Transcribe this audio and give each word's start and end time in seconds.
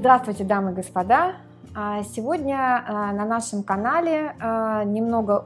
Здравствуйте, 0.00 0.44
дамы 0.44 0.70
и 0.70 0.74
господа! 0.74 1.32
А, 1.76 2.02
сегодня 2.04 2.82
а, 2.88 3.12
на 3.12 3.26
нашем 3.26 3.62
канале 3.62 4.34
а, 4.40 4.82
немного 4.82 5.44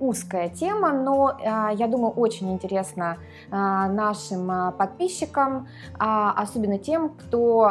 узкая 0.00 0.48
тема, 0.48 0.92
но 0.92 1.36
я 1.42 1.86
думаю 1.86 2.12
очень 2.12 2.52
интересно 2.52 3.16
нашим 3.50 4.72
подписчикам, 4.76 5.68
особенно 5.98 6.78
тем, 6.78 7.10
кто 7.10 7.70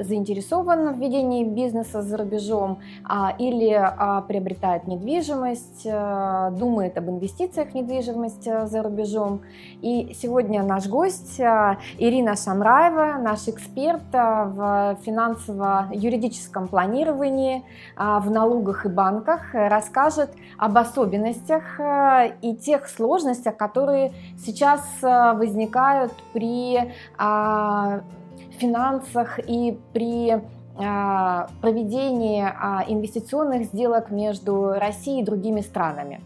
заинтересован 0.00 0.94
в 0.94 0.98
ведении 0.98 1.44
бизнеса 1.44 2.02
за 2.02 2.16
рубежом 2.16 2.78
или 3.38 3.92
приобретает 4.28 4.86
недвижимость, 4.86 5.84
думает 5.84 6.96
об 6.96 7.10
инвестициях 7.10 7.70
в 7.70 7.74
недвижимость 7.74 8.44
за 8.44 8.82
рубежом. 8.82 9.42
И 9.82 10.14
сегодня 10.20 10.62
наш 10.62 10.86
гость 10.88 11.40
Ирина 11.40 12.36
Шамраева, 12.36 13.18
наш 13.20 13.48
эксперт 13.48 14.02
в 14.12 14.96
финансово-юридическом 15.04 16.68
планировании, 16.68 17.64
в 17.96 18.30
налогах 18.30 18.86
и 18.86 18.88
банках, 18.88 19.52
расскажет 19.52 20.30
об 20.56 20.78
особенностях 20.78 21.09
особенностях 21.10 21.80
э, 21.80 22.34
и 22.42 22.54
тех 22.54 22.88
сложностях, 22.88 23.56
которые 23.56 24.12
сейчас 24.38 24.80
э, 25.02 25.32
возникают 25.34 26.12
при 26.32 26.92
а, 27.18 28.00
финансах 28.58 29.38
и 29.38 29.78
при 29.92 30.40
а, 30.76 31.48
проведении 31.60 32.42
а, 32.42 32.84
инвестиционных 32.86 33.64
сделок 33.64 34.10
между 34.10 34.72
Россией 34.72 35.22
и 35.22 35.24
другими 35.24 35.60
странами. 35.60 36.20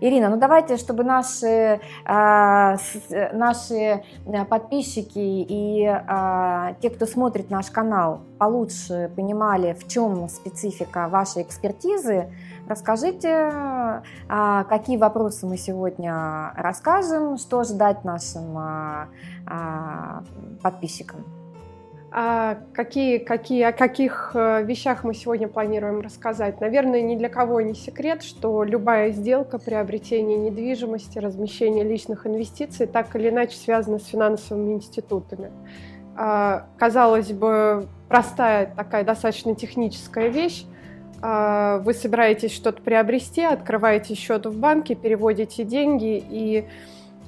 Ирина, 0.00 0.30
ну 0.30 0.36
давайте, 0.36 0.78
чтобы 0.78 1.04
наши, 1.04 1.78
наши 2.04 4.02
подписчики 4.50 5.12
и 5.14 5.84
те, 6.80 6.90
кто 6.90 7.06
смотрит 7.06 7.50
наш 7.50 7.70
канал, 7.70 8.22
получше 8.36 9.12
понимали, 9.14 9.74
в 9.74 9.86
чем 9.86 10.28
специфика 10.28 11.06
вашей 11.08 11.42
экспертизы, 11.42 12.32
расскажите, 12.68 13.50
а, 14.28 14.64
какие 14.64 14.96
вопросы 14.96 15.46
мы 15.46 15.56
сегодня 15.56 16.52
расскажем, 16.56 17.38
что 17.38 17.64
ждать 17.64 18.04
нашим 18.04 18.58
подписчикам. 20.62 21.24
А 22.14 22.58
какие, 22.74 23.16
какие, 23.16 23.62
о 23.62 23.72
каких 23.72 24.32
э, 24.34 24.62
вещах 24.64 25.02
мы 25.02 25.14
сегодня 25.14 25.48
планируем 25.48 26.02
рассказать? 26.02 26.60
Наверное, 26.60 27.00
ни 27.00 27.16
для 27.16 27.30
кого 27.30 27.62
не 27.62 27.74
секрет, 27.74 28.22
что 28.22 28.64
любая 28.64 29.12
сделка, 29.12 29.58
приобретение 29.58 30.36
недвижимости, 30.36 31.18
размещение 31.18 31.84
личных 31.84 32.26
инвестиций 32.26 32.86
так 32.86 33.16
или 33.16 33.30
иначе 33.30 33.56
связана 33.56 33.98
с 33.98 34.04
финансовыми 34.04 34.74
институтами. 34.74 35.50
А, 36.14 36.66
казалось 36.76 37.32
бы, 37.32 37.88
простая 38.10 38.66
такая 38.76 39.04
достаточно 39.04 39.54
техническая 39.54 40.28
вещь. 40.28 40.66
А, 41.22 41.78
вы 41.78 41.94
собираетесь 41.94 42.52
что-то 42.52 42.82
приобрести, 42.82 43.42
открываете 43.42 44.14
счет 44.14 44.44
в 44.44 44.58
банке, 44.58 44.96
переводите 44.96 45.62
деньги 45.62 46.22
и 46.28 46.64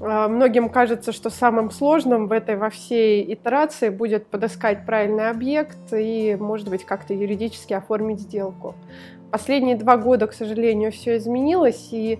а, 0.01 0.27
многим 0.27 0.69
кажется, 0.69 1.13
что 1.13 1.31
самым 1.31 1.71
сложным 1.71 2.27
в 2.27 2.33
этой 2.33 2.57
во 2.57 2.71
всей 2.71 3.33
итерации 3.33 3.91
будет 3.91 4.27
подыскать 4.27 4.85
правильный 4.85 5.31
объект 5.31 5.79
и, 5.93 6.37
может 6.39 6.69
быть, 6.69 6.85
как-то 6.85 7.15
юридически 7.15 7.73
оформить 7.73 8.21
сделку. 8.21 8.75
Последние 9.31 9.77
два 9.77 9.97
года, 9.97 10.27
к 10.27 10.33
сожалению, 10.33 10.91
все 10.91 11.17
изменилось, 11.17 11.91
и 11.93 12.19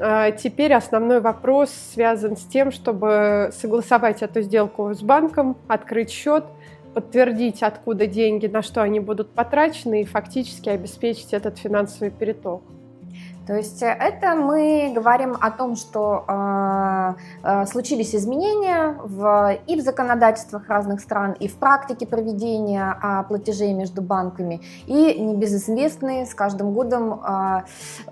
а, 0.00 0.30
теперь 0.30 0.72
основной 0.72 1.20
вопрос 1.20 1.70
связан 1.92 2.38
с 2.38 2.44
тем, 2.44 2.72
чтобы 2.72 3.50
согласовать 3.52 4.22
эту 4.22 4.40
сделку 4.40 4.94
с 4.94 5.02
банком, 5.02 5.58
открыть 5.68 6.10
счет, 6.10 6.44
подтвердить, 6.94 7.62
откуда 7.62 8.06
деньги, 8.06 8.46
на 8.46 8.62
что 8.62 8.82
они 8.82 9.00
будут 9.00 9.34
потрачены, 9.34 10.02
и 10.02 10.04
фактически 10.04 10.68
обеспечить 10.68 11.32
этот 11.32 11.58
финансовый 11.58 12.10
переток. 12.10 12.62
То 13.46 13.56
есть 13.56 13.82
э, 13.82 13.86
это 13.86 14.36
мы 14.36 14.92
говорим 14.94 15.36
о 15.40 15.50
том, 15.50 15.74
что 15.74 16.24
э, 16.28 17.14
э, 17.42 17.66
случились 17.66 18.14
изменения 18.14 18.96
в, 19.02 19.58
и 19.66 19.76
в 19.76 19.80
законодательствах 19.80 20.68
разных 20.68 21.00
стран, 21.00 21.32
и 21.40 21.48
в 21.48 21.56
практике 21.56 22.06
проведения 22.06 22.96
э, 23.02 23.24
платежей 23.26 23.72
между 23.72 24.00
банками, 24.00 24.60
и 24.86 25.18
небезызвестный 25.18 26.24
с 26.24 26.34
каждым 26.34 26.72
годом 26.72 27.14
э, 27.14 27.62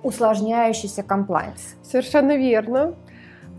усложняющийся 0.03 1.03
комплайнс. 1.05 1.77
Совершенно 1.83 2.37
верно. 2.37 2.95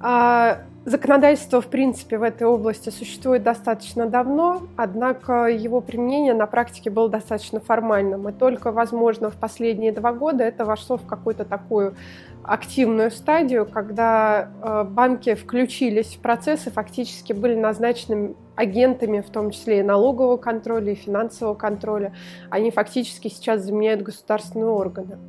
А, 0.01 0.61
Законодательство, 0.83 1.61
в 1.61 1.67
принципе, 1.67 2.17
в 2.17 2.23
этой 2.23 2.47
области 2.47 2.89
существует 2.89 3.43
достаточно 3.43 4.07
давно, 4.07 4.63
однако 4.75 5.45
его 5.45 5.79
применение 5.79 6.33
на 6.33 6.47
практике 6.47 6.89
было 6.89 7.07
достаточно 7.07 7.59
формальным. 7.59 8.27
И 8.27 8.31
только, 8.31 8.71
возможно, 8.71 9.29
в 9.29 9.35
последние 9.35 9.91
два 9.91 10.11
года 10.11 10.43
это 10.43 10.65
вошло 10.65 10.97
в 10.97 11.05
какую-то 11.05 11.45
такую 11.45 11.93
активную 12.41 13.11
стадию, 13.11 13.67
когда 13.67 14.49
э, 14.63 14.83
банки 14.85 15.35
включились 15.35 16.15
в 16.15 16.19
процесс 16.19 16.65
и 16.65 16.71
фактически 16.71 17.31
были 17.31 17.53
назначены 17.53 18.33
агентами, 18.55 19.21
в 19.21 19.29
том 19.29 19.51
числе 19.51 19.81
и 19.81 19.83
налогового 19.83 20.37
контроля, 20.37 20.93
и 20.93 20.95
финансового 20.95 21.53
контроля. 21.53 22.11
Они 22.49 22.71
фактически 22.71 23.27
сейчас 23.27 23.61
заменяют 23.61 24.01
государственные 24.01 24.69
органы. 24.69 25.19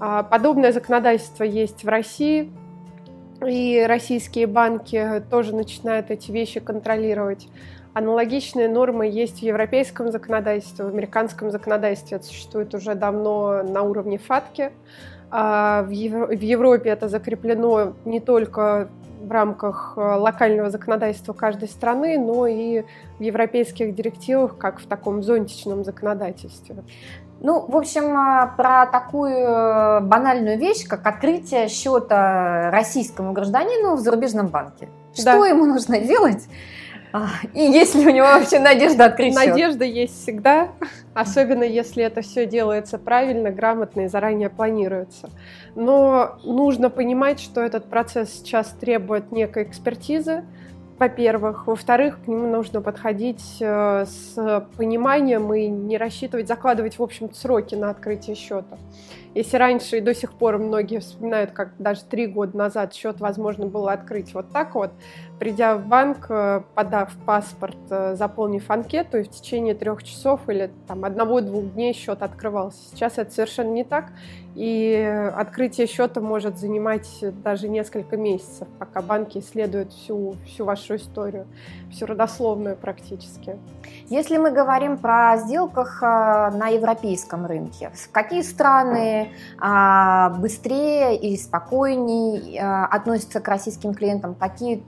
А, 0.00 0.22
подобное 0.22 0.72
законодательство 0.72 1.44
есть 1.44 1.84
в 1.84 1.88
России, 1.88 2.50
и 3.46 3.84
российские 3.86 4.46
банки 4.46 5.22
тоже 5.30 5.54
начинают 5.54 6.10
эти 6.10 6.30
вещи 6.30 6.60
контролировать. 6.60 7.48
Аналогичные 7.94 8.68
нормы 8.68 9.06
есть 9.06 9.40
в 9.40 9.42
европейском 9.42 10.12
законодательстве, 10.12 10.84
в 10.84 10.88
американском 10.88 11.50
законодательстве. 11.50 12.18
Это 12.18 12.26
существует 12.26 12.74
уже 12.74 12.94
давно 12.94 13.62
на 13.62 13.82
уровне 13.82 14.18
ФАТКИ. 14.18 14.70
А 15.30 15.82
в 15.82 15.90
Европе 15.90 16.90
это 16.90 17.08
закреплено 17.08 17.94
не 18.04 18.20
только 18.20 18.88
в 19.20 19.30
рамках 19.30 19.94
э, 19.96 20.00
локального 20.00 20.70
законодательства 20.70 21.32
каждой 21.32 21.68
страны, 21.68 22.18
но 22.18 22.46
и 22.46 22.84
в 23.18 23.22
европейских 23.22 23.94
директивах, 23.94 24.56
как 24.56 24.80
в 24.80 24.86
таком 24.86 25.22
зонтичном 25.22 25.84
законодательстве. 25.84 26.76
Ну, 27.40 27.64
в 27.66 27.76
общем, 27.76 28.16
а, 28.16 28.46
про 28.56 28.86
такую 28.86 29.36
э, 29.36 30.00
банальную 30.00 30.58
вещь, 30.58 30.86
как 30.86 31.06
открытие 31.06 31.68
счета 31.68 32.70
российскому 32.72 33.32
гражданину 33.32 33.94
в 33.94 34.00
зарубежном 34.00 34.48
банке. 34.48 34.88
Да. 35.24 35.34
Что 35.34 35.44
ему 35.44 35.64
нужно 35.64 36.00
делать? 36.00 36.48
А, 37.12 37.28
и 37.54 37.60
есть 37.60 37.94
ли 37.94 38.06
у 38.06 38.10
него 38.10 38.26
вообще 38.26 38.58
надежда 38.58 39.06
открыть 39.06 39.34
счет? 39.34 39.46
Надежда 39.46 39.84
есть 39.84 40.22
всегда, 40.22 40.68
особенно 41.14 41.62
если 41.62 42.04
это 42.04 42.20
все 42.20 42.44
делается 42.44 42.98
правильно, 42.98 43.50
грамотно 43.50 44.02
и 44.02 44.08
заранее 44.08 44.50
планируется. 44.50 45.30
Но 45.74 46.38
нужно 46.44 46.90
понимать, 46.90 47.40
что 47.40 47.60
этот 47.60 47.86
процесс 47.86 48.32
сейчас 48.32 48.68
требует 48.68 49.32
некой 49.32 49.62
экспертизы, 49.62 50.44
во-первых. 50.98 51.66
Во-вторых, 51.66 52.18
к 52.24 52.28
нему 52.28 52.46
нужно 52.48 52.80
подходить 52.80 53.58
э, 53.60 54.04
с 54.06 54.66
пониманием 54.76 55.52
и 55.54 55.68
не 55.68 55.96
рассчитывать, 55.96 56.48
закладывать, 56.48 56.98
в 56.98 57.02
общем 57.02 57.32
сроки 57.32 57.74
на 57.74 57.90
открытие 57.90 58.36
счета. 58.36 58.78
Если 59.38 59.56
раньше 59.56 59.98
и 59.98 60.00
до 60.00 60.16
сих 60.16 60.32
пор 60.32 60.58
многие 60.58 60.98
вспоминают, 60.98 61.52
как 61.52 61.70
даже 61.78 62.02
три 62.02 62.26
года 62.26 62.58
назад 62.58 62.92
счет 62.92 63.20
возможно 63.20 63.66
было 63.66 63.92
открыть 63.92 64.34
вот 64.34 64.50
так 64.50 64.74
вот, 64.74 64.90
придя 65.38 65.76
в 65.76 65.86
банк, 65.86 66.26
э, 66.28 66.62
подав 66.74 67.12
паспорт, 67.24 67.76
э, 67.88 68.16
заполнив 68.16 68.68
анкету, 68.68 69.18
и 69.18 69.22
в 69.22 69.30
течение 69.30 69.76
трех 69.76 70.02
часов 70.02 70.48
или 70.48 70.72
там 70.88 71.04
одного-двух 71.04 71.72
дней 71.74 71.94
счет 71.94 72.22
открывался. 72.22 72.80
Сейчас 72.90 73.16
это 73.16 73.30
совершенно 73.30 73.70
не 73.70 73.84
так, 73.84 74.06
и 74.56 75.32
открытие 75.36 75.86
счета 75.86 76.20
может 76.20 76.58
занимать 76.58 77.08
даже 77.44 77.68
несколько 77.68 78.16
месяцев, 78.16 78.66
пока 78.80 79.02
банки 79.02 79.38
исследуют 79.38 79.92
всю, 79.92 80.34
всю 80.46 80.64
вашу 80.64 80.96
историю, 80.96 81.46
всю 81.92 82.06
родословную 82.06 82.74
практически. 82.74 83.56
Если 84.10 84.38
мы 84.38 84.50
говорим 84.52 84.96
про 84.96 85.36
сделках 85.36 86.02
э, 86.02 86.06
на 86.06 86.68
европейском 86.68 87.44
рынке, 87.44 87.90
какие 88.10 88.40
страны 88.40 89.32
а, 89.58 90.30
быстрее 90.30 91.14
и 91.14 91.36
спокойнее 91.36 92.86
относятся 92.86 93.40
к 93.40 93.48
российским 93.48 93.92
клиентам, 93.92 94.34
какие 94.34 94.82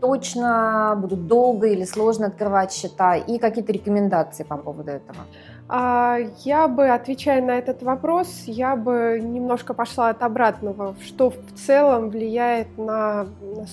точно 0.00 0.98
будут 1.00 1.28
долго 1.28 1.68
или 1.68 1.84
сложно 1.84 2.26
открывать 2.26 2.72
счета 2.72 3.14
и 3.14 3.38
какие-то 3.38 3.72
рекомендации 3.72 4.42
по 4.42 4.56
поводу 4.56 4.90
этого? 4.90 5.18
А, 5.68 6.18
я 6.44 6.66
бы, 6.66 6.88
отвечая 6.88 7.42
на 7.42 7.52
этот 7.52 7.82
вопрос, 7.84 8.42
я 8.46 8.74
бы 8.74 9.20
немножко 9.22 9.72
пошла 9.72 10.08
от 10.08 10.22
обратного, 10.24 10.96
что 11.00 11.30
в 11.30 11.52
целом 11.54 12.10
влияет 12.10 12.76
на 12.76 13.26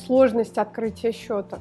сложность 0.05 0.59
открытия 0.59 1.11
счета. 1.11 1.57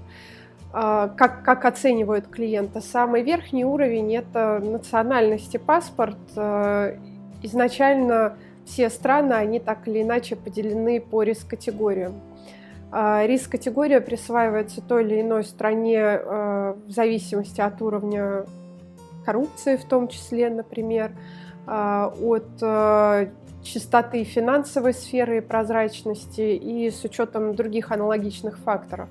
А, 0.72 1.08
как, 1.08 1.42
как 1.44 1.64
оценивают 1.64 2.28
клиента? 2.28 2.80
Самый 2.80 3.22
верхний 3.22 3.64
уровень– 3.64 4.14
это 4.16 4.60
национальность 4.62 5.54
и 5.54 5.58
паспорт. 5.58 6.18
А, 6.36 6.94
изначально 7.42 8.36
все 8.66 8.88
страны, 8.88 9.32
они 9.32 9.58
так 9.58 9.88
или 9.88 10.02
иначе 10.02 10.36
поделены 10.36 11.00
по 11.00 11.22
риск-категориям. 11.22 12.20
А, 12.92 13.26
риск-категория 13.26 14.00
присваивается 14.00 14.80
той 14.80 15.04
или 15.04 15.20
иной 15.20 15.44
стране 15.44 16.20
в 16.24 16.90
зависимости 16.90 17.60
от 17.60 17.80
уровня 17.82 18.44
коррупции 19.24 19.76
в 19.76 19.84
том 19.84 20.08
числе, 20.08 20.50
например, 20.50 21.12
от 21.66 22.62
чистоты 23.62 24.24
финансовой 24.24 24.94
сферы 24.94 25.38
и 25.38 25.40
прозрачности 25.40 26.56
и 26.56 26.90
с 26.90 27.04
учетом 27.04 27.54
других 27.54 27.92
аналогичных 27.92 28.58
факторов. 28.58 29.08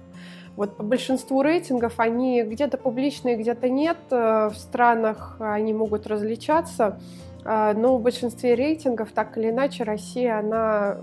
Вот 0.60 0.76
по 0.76 0.84
большинству 0.84 1.42
рейтингов 1.42 2.02
они 2.02 2.44
где-то 2.44 2.78
публичные, 2.78 3.38
где-то 3.38 3.70
нет. 3.70 3.96
В 4.10 4.54
странах 4.56 5.38
они 5.40 5.74
могут 5.74 6.06
различаться. 6.06 7.00
Но 7.46 7.96
в 7.96 8.02
большинстве 8.02 8.56
рейтингов 8.56 9.14
так 9.14 9.38
или 9.38 9.52
иначе 9.52 9.86
Россия, 9.86 10.38
она, 10.38 10.98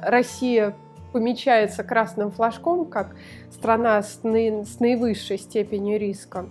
Россия 0.00 0.74
помечается 1.12 1.84
красным 1.84 2.30
флажком 2.30 2.86
как 2.86 3.14
страна 3.50 4.02
с, 4.02 4.20
наи, 4.22 4.64
с 4.64 4.80
наивысшей 4.80 5.36
степенью 5.36 6.00
риска. 6.00 6.46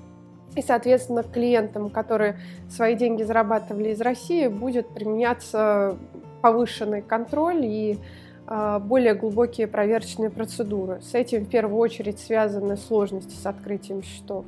И, 0.55 0.61
соответственно, 0.61 1.23
клиентам, 1.23 1.89
которые 1.89 2.37
свои 2.69 2.93
деньги 2.93 3.23
зарабатывали 3.23 3.93
из 3.93 4.01
России, 4.01 4.47
будет 4.47 4.89
применяться 4.89 5.97
повышенный 6.43 7.01
контроль 7.01 7.65
и 7.65 7.97
более 8.45 9.13
глубокие 9.13 9.67
проверочные 9.67 10.29
процедуры. 10.29 11.01
С 11.01 11.13
этим 11.13 11.45
в 11.45 11.49
первую 11.49 11.79
очередь 11.79 12.19
связаны 12.19 12.77
сложности 12.77 13.35
с 13.35 13.45
открытием 13.45 14.03
счетов. 14.03 14.45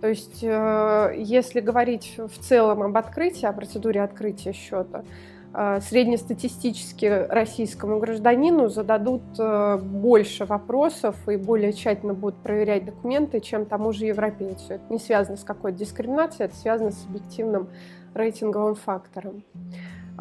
То 0.00 0.08
есть, 0.08 0.42
э, 0.42 1.14
если 1.16 1.60
говорить 1.60 2.16
в 2.18 2.38
целом 2.38 2.82
об 2.82 2.96
открытии, 2.96 3.46
о 3.46 3.52
процедуре 3.52 4.02
открытия 4.02 4.52
счета, 4.52 5.04
Э, 5.52 5.80
среднестатистически 5.80 7.06
российскому 7.28 7.98
гражданину 7.98 8.68
зададут 8.68 9.22
э, 9.36 9.78
больше 9.78 10.44
вопросов 10.44 11.16
и 11.28 11.36
более 11.36 11.72
тщательно 11.72 12.14
будут 12.14 12.36
проверять 12.40 12.84
документы, 12.84 13.40
чем 13.40 13.66
тому 13.66 13.92
же 13.92 14.06
европейцу. 14.06 14.74
Это 14.74 14.84
не 14.90 14.98
связано 14.98 15.36
с 15.36 15.42
какой-то 15.42 15.78
дискриминацией, 15.78 16.46
это 16.46 16.56
связано 16.56 16.92
с 16.92 17.04
объективным 17.04 17.68
рейтинговым 18.14 18.76
фактором. 18.76 19.42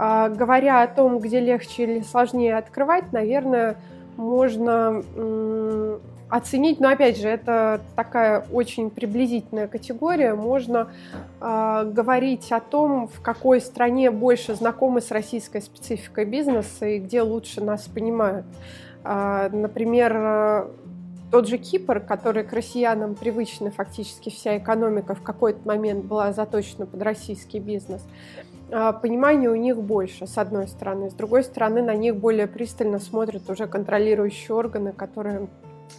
А, 0.02 0.30
говоря 0.30 0.82
о 0.82 0.88
том, 0.88 1.20
где 1.20 1.42
легче 1.42 1.84
или 1.84 2.00
сложнее 2.00 2.56
открывать, 2.56 3.12
наверное, 3.12 3.76
можно 4.16 5.04
оценить, 6.30 6.80
но 6.80 6.90
опять 6.90 7.18
же, 7.18 7.28
это 7.28 7.82
такая 7.98 8.46
очень 8.52 8.92
приблизительная 8.92 9.68
категория. 9.68 10.36
Можно 10.36 10.90
э, 11.42 11.92
говорить 11.92 12.52
о 12.52 12.60
том, 12.60 13.08
в 13.08 13.20
какой 13.22 13.60
стране 13.60 14.12
больше 14.12 14.54
знакомы 14.54 15.02
с 15.02 15.12
российской 15.12 15.62
спецификой 15.62 16.26
бизнеса 16.26 16.86
и 16.86 17.00
где 17.00 17.24
лучше 17.24 17.62
нас 17.62 17.88
понимают. 17.88 18.46
Э, 19.04 19.50
например, 19.52 20.70
тот 21.32 21.48
же 21.48 21.58
Кипр, 21.58 22.00
который 22.00 22.44
к 22.44 22.54
россиянам 22.54 23.16
привычны, 23.16 23.72
фактически 23.72 24.30
вся 24.30 24.58
экономика 24.58 25.14
в 25.14 25.22
какой-то 25.22 25.60
момент 25.68 26.06
была 26.06 26.32
заточена 26.32 26.86
под 26.86 27.02
российский 27.02 27.60
бизнес. 27.60 28.04
Понимания 28.70 29.50
у 29.50 29.56
них 29.56 29.78
больше, 29.78 30.28
с 30.28 30.38
одной 30.38 30.68
стороны. 30.68 31.10
С 31.10 31.14
другой 31.14 31.44
стороны, 31.44 31.82
на 31.82 31.96
них 31.96 32.16
более 32.16 32.48
пристально 32.48 33.00
смотрят 33.00 33.50
уже 33.50 33.66
контролирующие 33.68 34.56
органы, 34.56 34.94
которые 34.94 35.48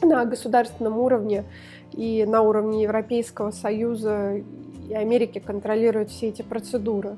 на 0.02 0.24
государственном 0.24 0.98
уровне 0.98 1.44
и 1.92 2.24
на 2.24 2.42
уровне 2.42 2.84
Европейского 2.84 3.50
Союза 3.50 4.36
и 4.88 4.94
Америки 4.94 5.40
контролируют 5.40 6.10
все 6.10 6.28
эти 6.28 6.42
процедуры. 6.42 7.16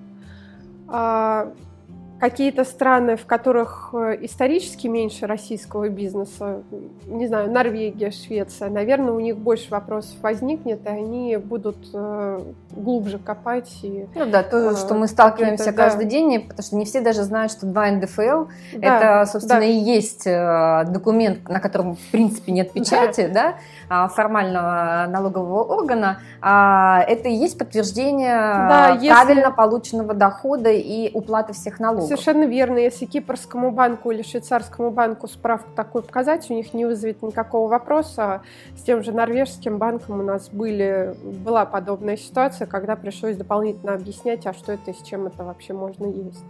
А 2.22 2.30
какие-то 2.30 2.64
страны, 2.64 3.16
в 3.16 3.26
которых 3.26 3.90
э, 3.92 4.16
исторически 4.20 4.86
меньше 4.86 5.26
российского 5.26 5.88
бизнеса, 5.88 6.62
не 7.06 7.26
знаю, 7.26 7.50
Норвегия, 7.50 8.12
Швеция, 8.12 8.70
наверное, 8.70 9.12
у 9.12 9.18
них 9.18 9.36
больше 9.36 9.68
вопросов 9.70 10.14
возникнет, 10.22 10.86
и 10.86 10.88
они 10.88 11.36
будут 11.36 11.78
э, 11.92 12.40
глубже 12.70 13.18
копать. 13.18 13.76
И, 13.82 14.06
ну 14.14 14.26
да, 14.26 14.44
то, 14.44 14.70
э, 14.70 14.76
что 14.76 14.94
мы 14.94 15.08
сталкиваемся 15.08 15.72
каждый 15.72 16.04
да. 16.04 16.10
день, 16.10 16.42
потому 16.42 16.62
что 16.62 16.76
не 16.76 16.84
все 16.84 17.00
даже 17.00 17.24
знают, 17.24 17.50
что 17.50 17.66
2 17.66 17.90
НДФЛ 17.90 18.20
да, 18.20 18.44
это, 18.78 19.28
собственно, 19.28 19.58
да. 19.58 19.66
и 19.66 19.72
есть 19.72 20.24
документ, 20.24 21.48
на 21.48 21.58
котором, 21.58 21.96
в 21.96 22.10
принципе, 22.12 22.52
нет 22.52 22.70
печати, 22.70 23.26
да, 23.26 23.32
да 23.32 23.54
а, 23.92 24.08
формального 24.08 25.06
налогового 25.06 25.64
органа, 25.64 26.20
а, 26.40 27.04
это 27.06 27.28
и 27.28 27.34
есть 27.34 27.58
подтверждение 27.58 28.38
да, 28.38 28.98
правильно 28.98 29.40
если... 29.40 29.52
полученного 29.54 30.14
дохода 30.14 30.70
и 30.70 31.10
уплаты 31.12 31.52
всех 31.52 31.78
налогов. 31.78 32.08
Совершенно 32.12 32.44
верно. 32.44 32.76
Если 32.76 33.06
кипрскому 33.06 33.70
банку 33.70 34.10
или 34.10 34.20
швейцарскому 34.20 34.90
банку 34.90 35.28
справку 35.28 35.70
такую 35.74 36.02
показать, 36.02 36.50
у 36.50 36.54
них 36.54 36.74
не 36.74 36.84
вызовет 36.84 37.22
никакого 37.22 37.70
вопроса. 37.70 38.42
С 38.76 38.82
тем 38.82 39.02
же 39.02 39.12
норвежским 39.12 39.78
банком 39.78 40.20
у 40.20 40.22
нас 40.22 40.50
были, 40.50 41.16
была 41.22 41.64
подобная 41.64 42.18
ситуация, 42.18 42.66
когда 42.66 42.96
пришлось 42.96 43.38
дополнительно 43.38 43.94
объяснять, 43.94 44.46
а 44.46 44.52
что 44.52 44.72
это 44.72 44.90
и 44.90 44.94
с 44.94 45.00
чем 45.00 45.26
это 45.26 45.42
вообще 45.42 45.72
можно 45.72 46.04
есть. 46.04 46.44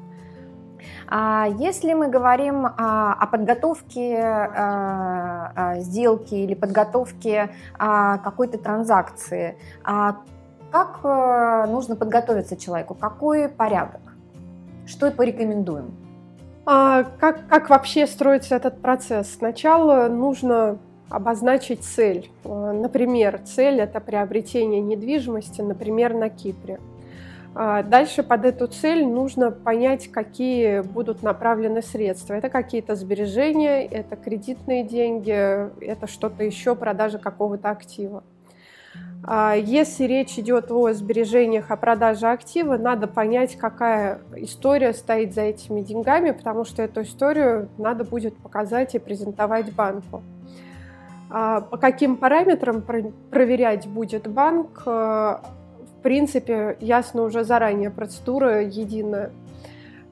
А 1.06 1.46
если 1.60 1.94
мы 1.94 2.08
говорим 2.08 2.66
о 2.66 3.24
подготовке 3.30 4.18
а, 4.18 5.52
а, 5.54 5.78
сделки 5.78 6.34
или 6.34 6.54
подготовке 6.54 7.50
какой-то 7.78 8.58
транзакции, 8.58 9.56
как 10.72 11.00
э, 11.04 11.66
нужно 11.68 11.96
подготовиться 11.96 12.56
человеку? 12.56 12.94
Какой 12.94 13.46
порядок? 13.46 14.00
Что 14.86 15.10
порекомендуем? 15.10 15.94
А, 16.64 17.04
как, 17.04 17.46
как 17.48 17.70
вообще 17.70 18.06
строится 18.06 18.56
этот 18.56 18.80
процесс? 18.80 19.34
Сначала 19.34 20.08
нужно 20.08 20.78
обозначить 21.08 21.84
цель. 21.84 22.30
Э, 22.44 22.72
например, 22.72 23.40
цель– 23.44 23.80
это 23.80 24.00
приобретение 24.00 24.80
недвижимости, 24.80 25.60
например, 25.60 26.14
на 26.14 26.28
Кипре. 26.30 26.80
А 27.54 27.82
дальше 27.82 28.22
под 28.22 28.46
эту 28.46 28.66
цель 28.66 29.04
нужно 29.04 29.50
понять, 29.50 30.08
какие 30.08 30.80
будут 30.80 31.22
направлены 31.22 31.82
средства. 31.82 32.34
Это 32.34 32.48
какие-то 32.48 32.94
сбережения, 32.94 33.84
это 33.84 34.16
кредитные 34.16 34.84
деньги, 34.84 35.32
это 35.84 36.06
что-то 36.06 36.44
еще, 36.44 36.74
продажа 36.74 37.18
какого-то 37.18 37.68
актива. 37.68 38.24
А 39.24 39.54
если 39.54 40.04
речь 40.04 40.36
идет 40.38 40.72
о 40.72 40.92
сбережениях, 40.92 41.70
о 41.70 41.76
продаже 41.76 42.26
актива, 42.26 42.76
надо 42.76 43.06
понять, 43.06 43.56
какая 43.56 44.20
история 44.34 44.92
стоит 44.92 45.32
за 45.32 45.42
этими 45.42 45.80
деньгами, 45.80 46.32
потому 46.32 46.64
что 46.64 46.82
эту 46.82 47.02
историю 47.02 47.68
надо 47.78 48.02
будет 48.02 48.36
показать 48.36 48.96
и 48.96 48.98
презентовать 48.98 49.72
банку. 49.72 50.22
А 51.30 51.60
по 51.60 51.76
каким 51.76 52.16
параметрам 52.16 52.82
проверять 53.30 53.86
будет 53.86 54.28
банк, 54.28 54.82
э, 54.84 54.90
в 54.90 56.02
принципе, 56.02 56.76
ясно 56.80 57.22
уже 57.22 57.44
заранее, 57.44 57.90
процедура 57.90 58.62
единая. 58.62 59.30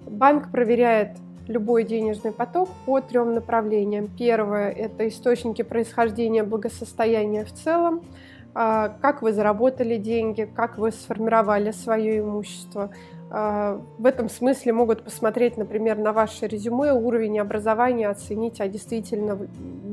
Банк 0.07 0.51
проверяет 0.53 1.19
любой 1.49 1.83
денежный 1.83 2.31
поток 2.31 2.69
по 2.87 3.01
трем 3.01 3.35
направлениям. 3.35 4.09
Первое– 4.17 4.71
это 4.71 5.09
источники 5.09 5.63
происхождения 5.63 6.45
благосостояния 6.45 7.45
в 7.45 7.53
целом– 7.53 8.03
как 8.53 9.23
вы 9.23 9.33
заработали 9.33 9.97
деньги, 9.97 10.49
как 10.55 10.79
вы 10.79 10.91
сформировали 10.93 11.71
свое 11.71 12.19
имущество. 12.21 12.91
А, 13.33 13.81
в 13.99 14.07
этом 14.07 14.29
смысле 14.29 14.73
могут 14.73 15.05
посмотреть, 15.05 15.57
например, 15.57 15.97
на 15.99 16.13
ваше 16.13 16.49
резюме, 16.49 16.93
уровень 16.93 17.39
образования, 17.39 18.09
оценить, 18.09 18.61
а 18.61 18.67
действительно 18.67 19.39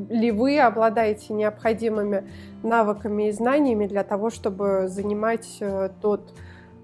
ли 0.10 0.32
вы 0.32 0.60
обладаете 0.60 1.34
необходимыми 1.34 2.28
навыками 2.64 3.28
и 3.28 3.32
знаниями 3.32 3.86
для 3.86 4.04
того, 4.04 4.32
чтобы 4.32 4.88
занимать 4.88 5.58
э, 5.60 5.90
тот 6.02 6.34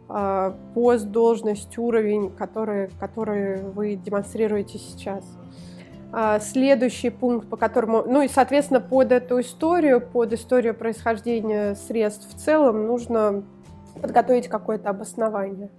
а, 0.09 0.55
пост, 0.75 1.07
должность, 1.07 1.75
уровень, 1.79 2.29
который, 2.29 2.89
который 2.99 3.63
вы 3.63 3.95
демонстрируете 3.95 4.77
сейчас. 4.77 5.23
А, 6.15 6.39
следующий 6.39 7.09
пункт, 7.09 7.49
по 7.49 7.57
которому, 7.57 8.03
ну 8.05 8.21
и, 8.21 8.27
соответственно, 8.27 8.79
под 8.79 9.11
эту 9.11 9.41
историю, 9.41 9.99
под 9.99 10.31
историю 10.33 10.75
происхождения 10.75 11.73
средств 11.73 12.29
в 12.29 12.39
целом 12.39 12.85
нужно 12.85 13.43
подготовить 13.99 14.47
какое-то 14.47 14.89
обоснование. 14.89 15.71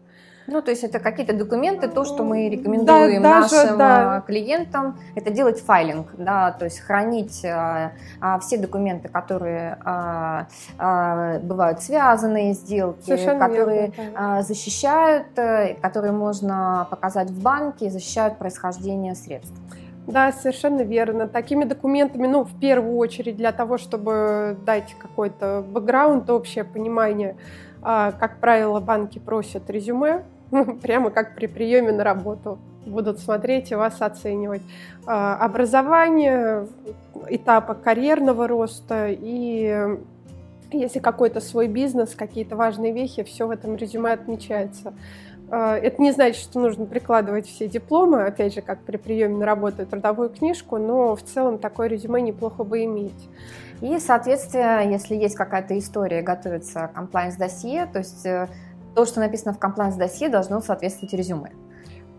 Ну, 0.49 0.61
то 0.61 0.73
есть 0.73 0.83
это 0.83 0.99
какие-то 0.99 1.33
документы, 1.35 1.89
то, 1.89 2.05
что 2.05 2.23
мы 2.23 2.49
рекомендуем 2.49 3.23
да, 3.23 3.43
даже, 3.43 3.55
нашим 3.55 3.79
да. 3.79 4.17
А, 4.17 4.21
клиентам, 4.23 4.99
это 5.15 5.31
делать 5.31 5.61
файлинг, 5.61 6.09
да, 6.19 6.51
то 6.53 6.67
есть 6.67 6.81
хранить 6.81 7.45
а, 7.45 7.93
а, 8.21 8.39
все 8.41 8.59
документы, 8.59 9.09
которые 9.09 9.79
а, 9.85 10.49
а, 10.79 11.39
бывают 11.39 11.81
связанные 11.81 12.55
сделки, 12.55 13.05
Совершенно 13.05 13.39
которые 13.39 13.93
верно, 13.97 14.13
да. 14.13 14.39
а, 14.39 14.43
защищают, 14.43 15.27
э, 15.37 15.75
которые 15.81 16.13
можно 16.13 16.89
показать 16.91 17.31
в 17.31 17.41
банке, 17.41 17.89
защищают 17.89 18.37
происхождение 18.37 19.15
средств. 19.15 19.55
Да, 20.07 20.33
совершенно 20.33 20.83
верно. 20.83 21.29
Такими 21.29 21.65
документами, 21.65 22.27
ну, 22.27 22.45
в 22.45 22.59
первую 22.61 22.97
очередь 22.97 23.37
для 23.37 23.53
того, 23.53 23.79
чтобы 23.79 24.57
дать 24.67 24.95
какой-то 24.99 25.65
бэкграунд, 25.67 26.29
общее 26.29 26.65
понимание, 26.65 27.37
а, 27.83 28.13
как 28.13 28.39
правило, 28.39 28.81
банки 28.81 29.19
просят 29.19 29.71
резюме, 29.71 30.25
прямо 30.83 31.11
как 31.11 31.35
при 31.35 31.47
приеме 31.47 31.93
на 31.93 32.05
работу. 32.05 32.59
Будут 32.85 33.19
смотреть 33.19 33.73
и 33.73 33.75
вас 33.75 34.03
оценивать. 34.03 34.63
А, 35.07 35.37
образование, 35.37 36.67
этапы 37.29 37.75
карьерного 37.75 38.47
роста 38.47 39.09
и 39.09 39.97
если 40.73 40.99
какой-то 40.99 41.41
свой 41.41 41.69
бизнес, 41.69 42.15
какие-то 42.15 42.57
важные 42.57 42.93
вехи, 42.93 43.23
все 43.23 43.47
в 43.47 43.51
этом 43.51 43.77
резюме 43.77 44.13
отмечается. 44.13 44.93
А, 45.51 45.77
это 45.77 46.01
не 46.01 46.13
значит, 46.13 46.43
что 46.43 46.61
нужно 46.61 46.87
прикладывать 46.87 47.47
все 47.47 47.69
дипломы, 47.69 48.25
опять 48.25 48.55
же, 48.55 48.63
как 48.63 48.81
при 48.81 48.97
приеме 48.97 49.37
на 49.37 49.47
работу 49.47 49.83
и 49.83 49.85
трудовую 49.85 50.31
книжку, 50.31 50.79
но 50.79 51.15
в 51.17 51.23
целом 51.23 51.59
такое 51.59 51.89
резюме 51.89 52.21
неплохо 52.21 52.65
бы 52.65 52.85
иметь. 52.85 53.29
И, 53.81 53.99
соответственно, 53.99 54.89
если 54.89 55.15
есть 55.15 55.35
какая-то 55.35 55.79
история, 55.79 56.23
готовится 56.23 56.91
комплайнс-досье, 56.95 57.87
то 57.93 57.99
есть 57.99 58.25
э, 58.25 58.49
то, 58.95 59.05
что 59.05 59.21
написано 59.21 59.53
в 59.53 59.59
комплайнс-досье, 59.59 60.29
должно 60.29 60.61
соответствовать 60.61 61.13
резюме. 61.13 61.51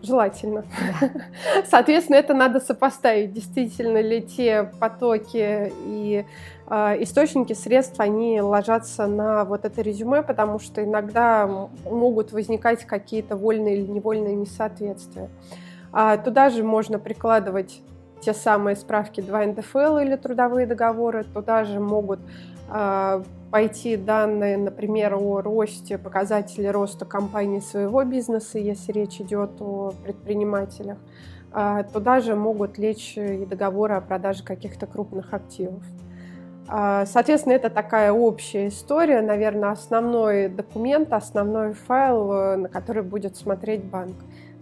Желательно. 0.02 0.64
Да. 1.00 1.10
Соответственно, 1.70 2.16
это 2.16 2.34
надо 2.34 2.60
сопоставить, 2.60 3.32
действительно 3.32 4.00
ли 4.00 4.22
те 4.22 4.70
потоки 4.78 5.72
и 5.84 6.24
э, 6.68 7.02
источники 7.02 7.54
средств, 7.54 7.98
они 7.98 8.40
ложатся 8.40 9.06
на 9.06 9.44
вот 9.44 9.64
это 9.64 9.80
резюме, 9.80 10.22
потому 10.22 10.58
что 10.58 10.84
иногда 10.84 11.48
могут 11.84 12.32
возникать 12.32 12.84
какие-то 12.84 13.36
вольные 13.36 13.78
или 13.78 13.90
невольные 13.90 14.34
несоответствия. 14.34 15.30
А 15.92 16.18
туда 16.18 16.50
же 16.50 16.62
можно 16.62 16.98
прикладывать 16.98 17.80
те 18.20 18.34
самые 18.34 18.76
справки 18.76 19.20
2 19.20 19.46
НДФЛ 19.46 19.98
или 19.98 20.16
трудовые 20.16 20.66
договоры, 20.66 21.24
туда 21.24 21.64
же 21.64 21.80
могут 21.80 22.20
э, 22.70 23.22
пойти 23.50 23.96
данные, 23.96 24.56
например, 24.56 25.14
о 25.14 25.40
росте, 25.40 25.98
показателей 25.98 26.70
роста 26.70 27.04
компании 27.04 27.60
своего 27.60 28.04
бизнеса, 28.04 28.58
если 28.58 28.92
речь 28.92 29.20
идет 29.20 29.60
о 29.60 29.92
предпринимателях. 30.02 30.98
А, 31.52 31.84
туда 31.84 32.20
же 32.20 32.34
могут 32.34 32.76
лечь 32.78 33.16
и 33.16 33.46
договоры 33.46 33.94
о 33.94 34.00
продаже 34.00 34.44
каких-то 34.44 34.86
крупных 34.86 35.32
активов. 35.32 35.82
А, 36.68 37.06
соответственно, 37.06 37.54
это 37.54 37.70
такая 37.70 38.12
общая 38.12 38.68
история, 38.68 39.22
наверное, 39.22 39.70
основной 39.70 40.48
документ, 40.48 41.12
основной 41.12 41.74
файл, 41.74 42.32
э, 42.32 42.56
на 42.56 42.68
который 42.68 43.02
будет 43.02 43.36
смотреть 43.36 43.84
банк. 43.84 44.16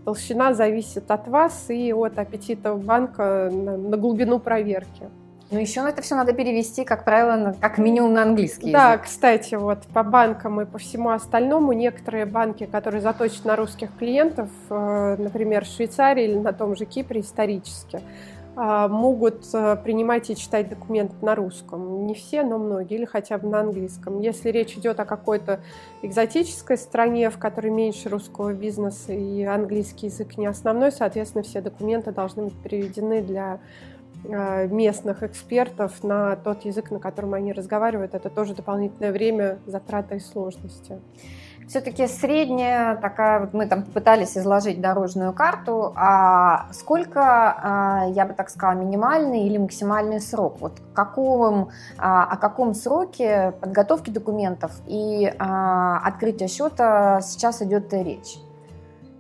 Толщина 0.05 0.53
зависит 0.53 1.11
от 1.11 1.29
вас 1.29 1.71
и 1.71 1.93
от 1.95 2.19
аппетита 2.19 2.75
банка 2.75 3.51
на 3.51 3.97
глубину 3.97 4.39
проверки. 4.39 5.09
Ну, 5.55 5.61
еще 5.61 5.89
это 5.89 6.03
все 6.03 6.17
надо 6.17 6.33
перевести, 6.33 6.85
как 6.85 7.05
правило, 7.05 7.55
как 7.61 7.79
минимум 7.79 8.13
на 8.13 8.23
английский 8.23 8.73
Да, 8.73 8.95
язык. 8.95 9.05
кстати, 9.05 9.55
вот 9.55 9.87
по 9.95 10.03
банкам 10.03 10.61
и 10.61 10.65
по 10.65 10.79
всему 10.79 11.11
остальному 11.11 11.73
некоторые 11.73 12.27
банки, 12.27 12.67
которые 12.67 13.01
заточены 13.01 13.45
на 13.45 13.57
русских 13.57 13.97
клиентов, 13.97 14.49
э, 14.69 15.17
например, 15.17 15.65
в 15.65 15.69
Швейцарии 15.69 16.25
или 16.25 16.39
на 16.39 16.53
том 16.53 16.75
же 16.75 16.87
Кипре 16.87 17.21
исторически, 17.21 18.01
э, 18.57 18.89
могут 18.89 19.45
э, 19.55 19.77
принимать 19.77 20.29
и 20.29 20.35
читать 20.35 20.69
документы 20.69 21.15
на 21.23 21.37
русском. 21.37 22.05
Не 22.05 22.15
все, 22.15 22.43
но 22.43 22.59
многие, 22.59 22.97
или 22.97 23.05
хотя 23.05 23.39
бы 23.39 23.47
на 23.49 23.61
английском. 23.61 24.19
Если 24.19 24.49
речь 24.51 24.77
идет 24.77 24.99
о 24.99 25.05
какой-то 25.05 25.61
экзотической 26.03 26.77
стране, 26.77 27.31
в 27.31 27.39
которой 27.39 27.71
меньше 27.71 28.09
русского 28.09 28.53
бизнеса 28.55 29.13
и 29.13 29.45
английский 29.45 30.07
язык 30.07 30.37
не 30.37 30.47
основной, 30.47 30.91
соответственно, 30.91 31.45
все 31.45 31.61
документы 31.61 32.11
должны 32.11 32.45
быть 32.45 32.61
переведены 32.61 33.23
для 33.23 33.61
местных 34.25 35.23
экспертов 35.23 36.03
на 36.03 36.37
тот 36.37 36.65
язык, 36.65 36.91
на 36.91 36.99
котором 36.99 37.35
они 37.35 37.53
разговаривают. 37.53 38.15
Это 38.15 38.31
тоже 38.31 38.55
дополнительное 38.55 39.13
время, 39.13 39.59
затраты 39.67 40.17
и 40.17 40.21
сложности. 40.21 40.99
Все-таки 41.67 42.07
средняя 42.07 42.95
такая, 42.97 43.41
вот 43.41 43.55
мы 43.55 43.67
там 43.67 43.85
пытались 43.85 44.37
изложить 44.37 44.81
дорожную 44.81 45.33
карту, 45.33 45.95
а 45.97 46.67
сколько, 46.73 47.23
а, 47.23 48.07
я 48.11 48.27
бы 48.27 48.35
так 48.35 48.51
сказала, 48.51 48.79
минимальный 48.79 49.47
или 49.47 49.57
максимальный 49.57 50.21
срок? 50.21 50.61
Вот 50.61 50.75
каковым, 50.93 51.71
а, 51.97 52.25
о 52.25 52.37
каком 52.37 52.75
сроке 52.75 53.55
подготовки 53.61 54.11
документов 54.11 54.73
и 54.87 55.33
а, 55.39 56.01
открытия 56.05 56.49
счета 56.49 57.23
сейчас 57.23 57.63
идет 57.63 57.93
речь? 57.95 58.44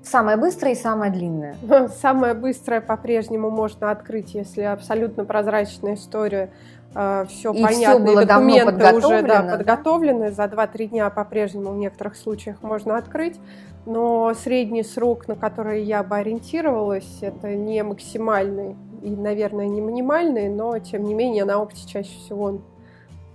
Самое 0.04 0.37
быстрое 0.37 0.73
и 0.73 0.76
самое 0.76 1.11
длинное. 1.11 1.56
Самое 2.00 2.34
быстрое 2.34 2.80
по-прежнему 2.80 3.50
можно 3.50 3.90
открыть, 3.90 4.34
если 4.34 4.62
абсолютно 4.62 5.25
прозрачная 5.25 5.94
история. 5.94 6.50
Э, 6.94 7.25
все 7.28 7.52
и 7.52 7.62
понятно, 7.62 7.78
все 7.78 7.99
было 7.99 8.20
и 8.20 8.26
документы 8.26 8.94
уже 8.94 9.23
да, 9.23 9.42
подготовлены. 9.42 10.30
За 10.30 10.44
2-3 10.44 10.87
дня 10.87 11.11
по-прежнему 11.11 11.70
в 11.73 11.76
некоторых 11.76 12.16
случаях 12.16 12.62
можно 12.62 12.96
открыть. 12.96 13.40
Но 13.87 14.32
средний 14.34 14.82
срок, 14.82 15.26
на 15.28 15.37
который 15.37 15.82
я 15.82 16.02
бы 16.02 16.16
ориентировалась, 16.16 17.18
это 17.20 17.54
не 17.54 17.82
максимальный 17.82 18.76
и, 19.02 19.11
наверное, 19.11 19.66
не 19.66 19.80
минимальный, 19.82 20.49
но, 20.49 20.78
тем 20.78 21.04
не 21.04 21.14
менее, 21.14 21.44
на 21.44 21.61
опыте 21.61 21.87
чаще 21.87 22.16
всего 22.18 22.61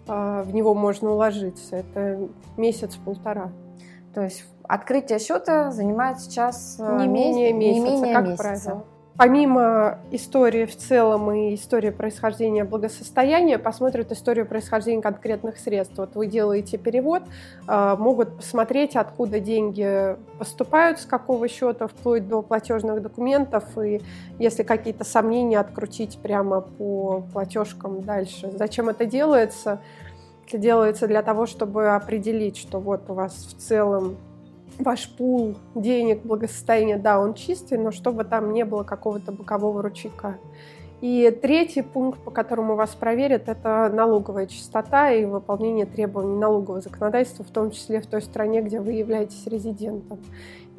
э, 0.08 0.44
в 0.44 0.54
него 0.54 0.74
можно 0.74 1.12
уложиться. 1.12 1.78
Это 1.78 2.30
месяц-полтора. 2.58 3.52
То 4.14 4.24
есть 4.24 4.46
Открытие 4.70 5.18
счета 5.18 5.72
занимает 5.72 6.20
сейчас 6.20 6.78
э, 6.80 6.98
не 7.00 7.08
менее 7.08 7.54
месяца, 7.54 7.86
не 7.86 7.92
менее 7.92 8.14
как 8.14 8.26
месяца. 8.28 8.44
правило. 8.44 8.86
Помимо 9.18 9.98
истории 10.12 10.66
в 10.66 10.78
целом 10.78 11.32
и 11.32 11.56
истории 11.56 11.90
происхождения 11.90 12.64
благосостояния, 12.64 13.58
посмотрят 13.58 14.12
историю 14.12 14.46
происхождения 14.46 15.02
конкретных 15.02 15.58
средств. 15.58 15.98
Вот 15.98 16.14
вы 16.14 16.28
делаете 16.28 16.78
перевод, 16.78 17.24
э, 17.68 17.96
могут 17.98 18.38
посмотреть, 18.38 18.96
откуда 18.96 19.40
деньги 19.40 20.16
поступают, 20.38 21.00
с 21.00 21.06
какого 21.06 21.48
счета, 21.48 21.88
вплоть 21.88 22.28
до 22.28 22.44
платежных 22.44 23.02
документов, 23.02 23.64
и 23.76 24.04
если 24.38 24.62
какие-то 24.62 25.04
сомнения, 25.04 25.60
открутить 25.60 26.20
прямо 26.22 26.62
по 26.62 27.24
платежкам 27.34 28.04
дальше. 28.04 28.52
Зачем 28.56 28.88
это 28.88 29.06
делается? 29.06 29.80
Делается 30.52 31.08
для 31.08 31.22
того, 31.22 31.46
чтобы 31.46 31.90
определить, 31.90 32.58
что 32.58 32.80
вот 32.80 33.10
у 33.10 33.14
вас 33.14 33.34
в 33.34 33.62
целом 33.62 34.18
ваш 34.80 35.10
пул 35.10 35.56
денег, 35.76 36.24
благосостояния, 36.24 36.98
да, 36.98 37.20
он 37.20 37.34
чистый, 37.34 37.78
но 37.78 37.92
чтобы 37.92 38.24
там 38.24 38.54
не 38.54 38.66
было 38.66 38.84
какого-то 38.84 39.32
бокового 39.32 39.82
ручейка. 39.82 40.38
И 41.02 41.38
третий 41.42 41.82
пункт, 41.82 42.20
по 42.20 42.32
которому 42.32 42.76
вас 42.76 42.90
проверят, 42.90 43.48
это 43.48 43.90
налоговая 43.94 44.48
чистота 44.48 45.12
и 45.12 45.24
выполнение 45.24 45.86
требований 45.86 46.38
налогового 46.38 46.82
законодательства, 46.82 47.46
в 47.46 47.52
том 47.52 47.72
числе 47.72 48.02
в 48.02 48.08
той 48.08 48.22
стране, 48.22 48.62
где 48.62 48.82
вы 48.82 48.94
являетесь 48.94 49.48
резидентом. 49.48 50.20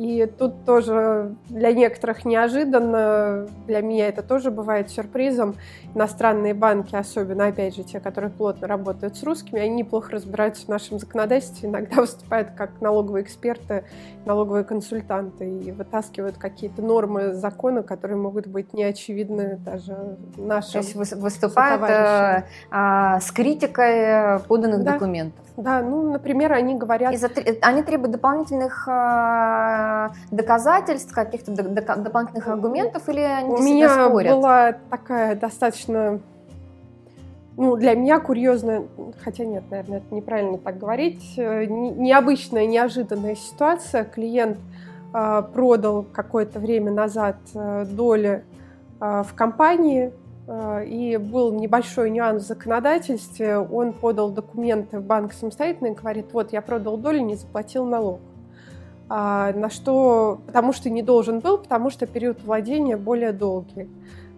И 0.01 0.25
тут 0.25 0.65
тоже 0.65 1.37
для 1.51 1.75
некоторых 1.75 2.25
неожиданно, 2.25 3.47
для 3.67 3.83
меня 3.83 4.09
это 4.09 4.23
тоже 4.23 4.51
бывает 4.51 4.89
сюрпризом. 4.89 5.57
Иностранные 5.95 6.55
банки, 6.55 6.97
особенно, 6.97 7.49
опять 7.49 7.77
же, 7.77 7.83
те, 7.83 8.01
которые 8.01 8.31
плотно 8.31 8.67
работают 8.67 9.19
с 9.19 9.23
русскими, 9.23 9.61
они 9.61 9.75
неплохо 9.75 10.13
разбираются 10.13 10.65
в 10.65 10.69
нашем 10.71 10.99
законодательстве, 10.99 11.69
иногда 11.69 12.01
выступают 12.01 12.53
как 12.57 12.81
налоговые 12.81 13.25
эксперты, 13.25 13.85
налоговые 14.25 14.65
консультанты 14.65 15.47
и 15.47 15.71
вытаскивают 15.71 16.39
какие-то 16.39 16.81
нормы 16.81 17.35
закона, 17.35 17.83
которые 17.83 18.17
могут 18.17 18.47
быть 18.47 18.73
неочевидны 18.73 19.59
даже 19.59 20.17
нашим 20.39 20.83
То 20.83 20.99
есть 20.99 21.15
выступают 21.15 21.83
э, 21.83 22.45
а, 22.71 23.21
с 23.21 23.31
критикой 23.33 24.41
поданных 24.49 24.83
да. 24.83 24.95
документов. 24.95 25.45
Да, 25.61 25.83
ну, 25.83 26.11
например, 26.11 26.55
они 26.55 26.75
говорят... 26.75 27.13
Из-за, 27.13 27.29
они 27.61 27.83
требуют 27.83 28.13
дополнительных 28.13 28.89
э, 28.89 30.09
доказательств, 30.31 31.15
каких-то 31.15 31.51
до, 31.51 31.65
до, 31.65 31.97
дополнительных 31.97 32.49
аргументов, 32.49 33.07
или 33.11 33.21
они 33.21 33.55
У 33.55 33.59
меня 33.59 34.07
спорят? 34.07 34.35
была 34.35 34.73
такая 34.73 35.35
достаточно, 35.35 36.21
ну, 37.59 37.77
для 37.77 37.95
меня 37.95 38.21
курьезная, 38.21 38.85
хотя 39.23 39.45
нет, 39.45 39.65
наверное, 39.71 39.99
это 39.99 40.15
неправильно 40.15 40.57
так 40.57 40.79
говорить, 40.79 41.35
э, 41.37 41.67
необычная, 41.67 42.65
неожиданная 42.65 43.35
ситуация. 43.35 44.05
Клиент 44.05 44.57
э, 45.13 45.43
продал 45.53 46.05
какое-то 46.05 46.59
время 46.59 46.91
назад 46.91 47.37
доли 47.53 48.45
э, 48.99 49.23
в 49.27 49.35
компании, 49.35 50.11
и 50.87 51.17
был 51.17 51.53
небольшой 51.53 52.11
нюанс 52.11 52.45
в 52.45 52.47
законодательстве. 52.47 53.59
Он 53.59 53.93
подал 53.93 54.31
документы 54.31 54.99
в 54.99 55.05
банк 55.05 55.33
самостоятельно 55.33 55.89
и 55.89 55.95
говорит, 55.95 56.27
вот 56.33 56.53
я 56.53 56.61
продал 56.61 56.97
долю, 56.97 57.21
не 57.21 57.37
заплатил 57.37 57.85
налог. 57.85 58.21
А, 59.13 59.53
на 59.53 59.71
что, 59.71 60.41
потому 60.47 60.73
что 60.73 60.89
не 60.89 61.03
должен 61.03 61.41
был, 61.41 61.59
потому 61.59 61.91
что 61.91 62.07
период 62.07 62.43
владения 62.45 62.97
более 62.97 63.33
долгий. 63.33 63.89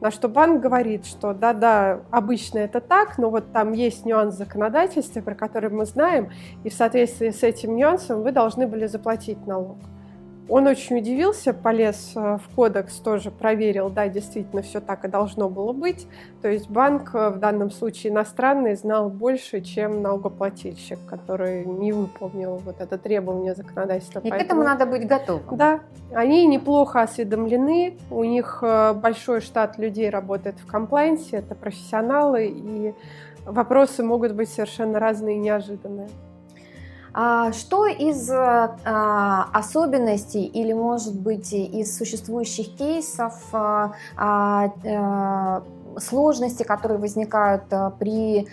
На 0.01 0.11
что 0.11 0.29
банк 0.29 0.63
говорит, 0.63 1.07
что 1.07 1.35
да-да, 1.35 2.01
обычно 2.11 2.59
это 2.59 2.81
так, 2.81 3.19
но 3.19 3.31
вот 3.31 3.53
там 3.53 3.73
есть 3.73 4.05
нюанс 4.05 4.35
законодательства, 4.35 5.21
про 5.21 5.35
который 5.35 5.71
мы 5.71 5.85
знаем, 5.85 6.31
и 6.65 6.71
в 6.71 6.75
соответствии 6.75 7.31
с 7.31 7.43
этим 7.43 7.77
нюансом 7.77 8.23
вы 8.23 8.33
должны 8.33 8.67
были 8.67 8.87
заплатить 8.87 9.47
налог. 9.47 9.77
Он 10.55 10.67
очень 10.67 10.99
удивился, 10.99 11.55
полез 11.55 12.13
э, 12.15 12.37
в 12.37 12.55
кодекс, 12.55 12.97
тоже 12.99 13.31
проверил, 13.31 13.89
да, 13.89 14.09
действительно 14.09 14.61
все 14.61 14.83
так 14.83 15.03
и 15.07 15.09
должно 15.09 15.49
было 15.49 15.73
быть. 15.73 16.07
То 16.43 16.49
есть 16.49 16.69
банк 16.69 17.15
э, 17.15 17.31
в 17.31 17.39
данном 17.39 17.71
случае 17.71 18.13
иностранный 18.13 18.77
знал 18.77 19.09
больше, 19.09 19.63
чем 19.63 20.03
налогоплательщик, 20.03 20.99
который 21.09 21.65
не 21.65 21.93
выполнил 21.93 22.57
вот 22.67 22.83
это 22.83 22.99
требование 22.99 23.55
законодательства. 23.55 24.19
И 24.19 24.29
Поэтому... 24.29 24.39
к 24.39 24.45
этому 24.45 24.63
надо 24.63 24.85
быть 24.85 25.07
готовым. 25.07 25.57
Да, 25.57 25.81
они 26.13 26.47
неплохо 26.47 27.01
осведомлены, 27.01 27.97
у 28.11 28.23
них 28.23 28.59
э, 28.61 28.93
большой 28.93 29.41
штат 29.41 29.79
людей 29.79 30.11
работает 30.11 30.57
в 30.59 30.67
комплайнсе, 30.67 31.39
это 31.39 31.55
профессионалы, 31.55 32.53
и 32.55 32.95
вопросы 33.47 34.05
могут 34.05 34.33
быть 34.33 34.51
совершенно 34.51 35.01
разные 35.01 35.37
и 35.37 35.39
неожиданные. 35.39 36.11
А 37.15 37.53
что 37.53 37.87
из 37.87 38.31
а, 38.31 39.49
особенностей 39.53 40.45
или, 40.45 40.73
может 40.73 41.19
быть, 41.19 41.53
из 41.53 41.97
существующих 41.97 42.75
кейсов 42.77 43.35
а, 43.53 43.93
а, 44.17 45.63
сложности, 45.99 46.63
которые 46.63 46.99
возникают 46.99 47.65
при 47.99 48.49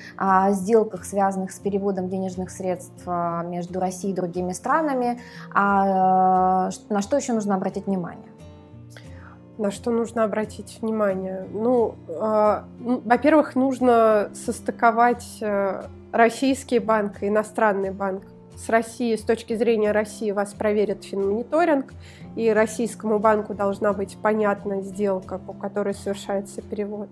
сделках, 0.50 1.06
связанных 1.06 1.52
с 1.52 1.60
переводом 1.60 2.10
денежных 2.10 2.52
средств 2.52 3.08
между 3.46 3.80
Россией 3.80 4.12
и 4.12 4.16
другими 4.16 4.52
странами, 4.52 5.22
на 5.54 6.70
что 7.02 7.16
еще 7.16 7.32
нужно 7.32 7.56
обратить 7.56 7.88
внимание? 7.88 8.28
На 9.58 9.72
что 9.72 9.90
нужно 9.92 10.26
обратить 10.26 10.80
внимание? 10.82 11.46
Ну, 11.52 11.96
э, 12.08 12.62
во-первых, 12.80 13.56
нужно 13.56 14.30
состыковать 14.34 15.38
э, 15.42 15.84
российский 16.12 16.80
банк 16.80 17.22
и 17.24 17.28
иностранный 17.28 17.92
банк 17.92 18.24
с 18.60 18.70
Россией, 18.70 19.18
с 19.18 19.22
точки 19.22 19.56
зрения 19.56 19.92
России 19.92 20.32
вас 20.32 20.54
проверит 20.54 21.04
финмониторинг, 21.06 21.94
и 22.36 22.50
российскому 22.50 23.20
банку 23.20 23.54
должна 23.54 23.94
быть 23.94 24.18
понятна 24.22 24.82
сделка, 24.82 25.38
по 25.38 25.54
которой 25.54 25.94
совершается 25.94 26.62
перевод. 26.62 27.10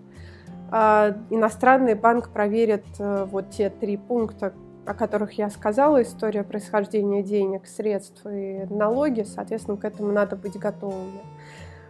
А 0.69 1.15
иностранный 1.29 1.95
банк 1.95 2.29
проверит 2.29 2.85
э, 2.99 3.25
вот 3.31 3.51
те 3.51 3.69
три 3.69 3.95
пункта, 3.95 4.53
о 4.85 4.93
которых 4.93 5.33
я 5.33 5.49
сказала, 5.49 6.01
история 6.01 6.43
происхождения 6.43 7.23
денег, 7.23 7.65
средств 7.65 8.25
и 8.25 8.65
налоги, 8.69 9.23
соответственно, 9.23 9.77
к 9.77 9.85
этому 9.85 10.11
надо 10.11 10.35
быть 10.35 10.57
готовыми. 10.57 11.21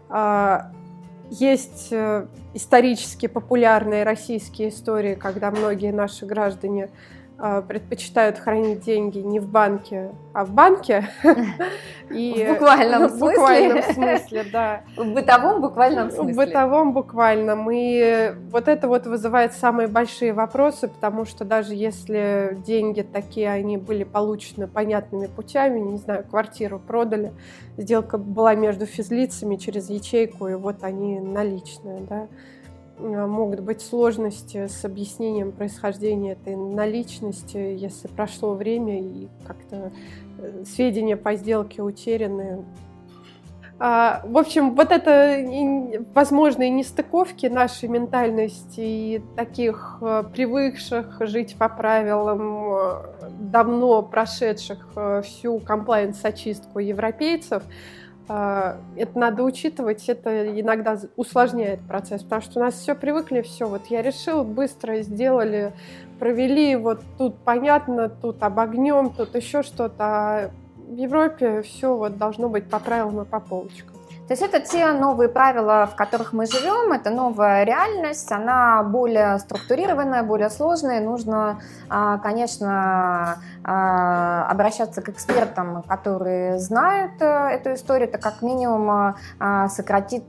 А, 0.10 0.72
есть 1.30 1.90
э, 1.92 2.28
исторически 2.54 3.28
популярные 3.28 4.04
российские 4.04 4.70
истории, 4.70 5.16
когда 5.16 5.52
многие 5.52 5.92
наши 5.92 6.26
граждане 6.26 6.90
предпочитают 7.68 8.40
хранить 8.40 8.82
деньги 8.82 9.20
не 9.20 9.40
в 9.40 9.48
банке, 9.48 10.12
а 10.34 10.44
в 10.44 10.52
банке. 10.52 11.08
И 12.10 12.46
в 12.46 12.54
буквальном 12.54 13.10
смысле. 13.10 13.18
В 13.18 13.20
буквальном 13.20 13.94
смысле, 13.94 14.46
да. 14.52 14.82
В 14.96 15.14
бытовом 15.14 15.62
буквальном 15.62 16.12
смысле. 16.12 16.34
В 16.34 16.38
бытовом 16.38 16.94
буквальном. 16.94 17.70
И 17.72 18.34
вот 18.50 18.68
это 18.68 18.88
вот 18.88 19.06
вызывает 19.08 19.54
самые 19.54 19.88
большие 19.88 20.34
вопросы, 20.34 20.88
потому 20.88 21.26
что 21.26 21.44
даже 21.44 21.76
если 21.76 22.58
деньги 22.66 23.02
такие, 23.02 23.50
они 23.52 23.78
были 23.78 24.04
получены 24.04 24.68
понятными 24.68 25.28
путями, 25.28 25.80
не 25.80 25.98
знаю, 25.98 26.24
квартиру 26.24 26.80
продали, 26.80 27.34
сделка 27.78 28.18
была 28.18 28.56
между 28.56 28.86
физлицами 28.86 29.58
через 29.58 29.90
ячейку, 29.90 30.48
и 30.48 30.56
вот 30.56 30.84
они 30.84 31.20
наличные, 31.20 32.02
да, 32.02 32.28
могут 33.00 33.62
быть 33.62 33.82
сложности 33.82 34.68
с 34.68 34.84
объяснением 34.84 35.52
происхождения 35.52 36.34
этой 36.34 36.56
наличности, 36.56 37.58
если 37.58 38.08
прошло 38.08 38.54
время 38.54 39.00
и 39.00 39.28
как-то 39.46 39.92
э, 40.40 40.64
сведения 40.66 41.18
по 41.18 41.36
сделке 41.36 41.82
утеряны. 41.82 42.66
А, 43.80 44.24
в 44.26 44.38
общем, 44.38 44.74
вот 44.74 44.92
это 44.92 45.46
возможные 46.16 46.72
нестыковки 46.72 47.46
нашей 47.46 47.90
ментальности 47.90 48.80
и 48.80 49.22
таких 49.36 50.00
э, 50.02 50.24
привыкших 50.34 51.18
жить 51.22 51.56
по 51.58 51.70
правилам, 51.70 53.04
давно 53.40 54.02
прошедших 54.02 54.88
всю 55.24 55.60
комплайенс-очистку 55.60 56.80
европейцев– 56.80 57.64
это 58.28 59.12
надо 59.18 59.44
учитывать, 59.44 60.08
это 60.10 60.60
иногда 60.60 60.98
усложняет 61.16 61.80
процесс, 61.82 62.24
потому 62.24 62.42
что 62.42 62.60
у 62.60 62.64
нас 62.64 62.76
все 62.76 62.94
привыкли, 62.94 63.42
все, 63.42 63.68
вот 63.68 63.88
я 63.88 64.02
решил, 64.02 64.44
быстро 64.44 65.02
сделали, 65.02 65.74
провели, 66.20 66.76
вот 66.76 67.02
тут 67.18 67.38
понятно, 67.40 68.10
тут 68.10 68.44
обогнем, 68.44 69.12
тут 69.12 69.36
еще 69.36 69.64
что-то, 69.64 69.96
а 70.00 70.52
в 70.76 70.96
Европе 70.96 71.62
все 71.62 71.96
вот 71.96 72.18
должно 72.18 72.50
быть 72.50 72.70
по 72.70 72.80
правилам 72.80 73.22
и 73.22 73.26
по 73.26 73.40
полочкам. 73.40 73.97
То 74.28 74.34
есть 74.34 74.44
это 74.44 74.60
те 74.60 74.92
новые 74.92 75.30
правила, 75.30 75.88
в 75.90 75.96
которых 75.96 76.34
мы 76.34 76.48
живем, 76.48 76.92
это 76.92 77.10
новая 77.12 77.64
реальность, 77.64 78.30
она 78.30 78.84
более 78.84 79.40
структурированная, 79.40 80.22
более 80.22 80.50
сложная. 80.50 81.00
Нужно, 81.00 81.62
а, 81.88 82.18
конечно, 82.18 83.38
а, 83.64 84.46
обращаться 84.50 85.02
к 85.02 85.08
экспертам, 85.08 85.82
которые 85.84 86.60
знают 86.60 87.14
э, 87.22 87.26
эту 87.26 87.74
историю. 87.74 88.10
Это 88.10 88.18
как 88.18 88.42
минимум 88.42 89.16
а, 89.40 89.70
сократит 89.70 90.26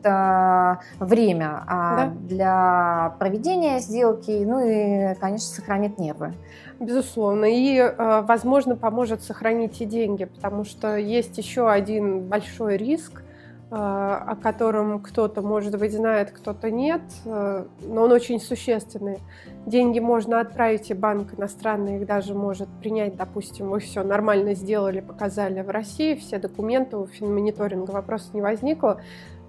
время 1.01 1.65
да. 1.67 2.13
для 2.21 3.15
проведения 3.19 3.81
сделки, 3.81 4.45
ну 4.45 4.61
и, 4.61 5.15
конечно, 5.17 5.57
сохранит 5.57 5.99
нервы. 5.99 6.35
Безусловно. 6.79 7.47
И, 7.47 7.95
возможно, 7.99 8.77
поможет 8.77 9.25
сохранить 9.25 9.81
и 9.81 9.85
деньги, 9.85 10.25
потому 10.27 10.65
что 10.65 10.97
есть 10.97 11.37
еще 11.37 11.69
один 11.69 12.21
большой 12.29 12.77
риск– 12.77 13.25
о 13.71 14.35
котором 14.37 14.99
кто-то, 15.01 15.43
может 15.43 15.79
быть, 15.79 15.93
знает, 15.93 16.31
кто-то 16.31 16.71
нет, 16.71 17.03
э, 17.27 17.67
но 17.83 18.03
он 18.03 18.13
очень 18.13 18.41
существенный. 18.41 19.19
Деньги 19.67 19.99
можно 19.99 20.41
отправить, 20.41 20.91
и 20.91 20.95
банк 20.95 21.35
иностранный 21.39 21.97
их 21.97 22.07
даже 22.07 22.35
может 22.35 22.69
принять. 22.81 23.17
Допустим, 23.17 23.69
вы 23.69 23.81
все 23.81 24.03
нормально 24.03 24.55
сделали, 24.55 25.01
показали 25.01 25.61
в 25.61 25.69
России, 25.69 26.15
все 26.15 26.39
документы 26.39 26.97
у 26.97 27.07
финмониторинга, 27.07 27.91
вопроса 27.91 28.31
не 28.33 28.41
возникло. 28.41 29.03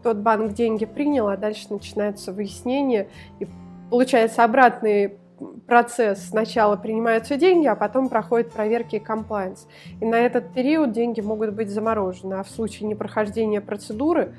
Тот 0.04 0.18
банк 0.18 0.54
деньги 0.54 0.84
принял, 0.86 1.30
а 1.30 1.38
дальше 1.38 1.68
начинается 1.70 2.34
выяснение, 2.34 3.08
и 3.40 3.48
получается 3.90 4.44
обратный 4.44 5.18
процесс. 5.68 6.28
Сначала 6.30 6.76
принимаются 6.76 7.36
деньги, 7.38 7.68
а 7.68 7.76
потом 7.76 8.10
проходят 8.10 8.52
проверки 8.52 8.98
и 8.98 9.00
комплайнс. 9.00 9.68
И 10.00 10.06
на 10.06 10.16
этот 10.16 10.54
период 10.54 10.92
деньги 10.92 11.22
могут 11.22 11.54
быть 11.54 11.70
заморожены. 11.70 12.36
А 12.36 12.44
в 12.44 12.50
случае 12.50 12.90
непрохождения 12.90 13.62
процедуры, 13.62 14.34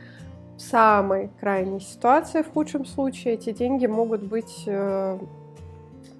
в 0.56 0.60
самой 0.60 1.30
крайней 1.40 1.80
ситуации, 1.80 2.42
в 2.42 2.52
худшем 2.52 2.84
случае, 2.84 3.34
эти 3.34 3.50
деньги 3.50 3.86
могут 3.86 4.22
быть 4.22 4.64
э, 4.66 5.18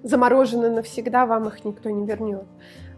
заморожены 0.03 0.69
навсегда, 0.69 1.25
вам 1.25 1.47
их 1.47 1.63
никто 1.63 1.89
не 1.89 2.05
вернет. 2.05 2.45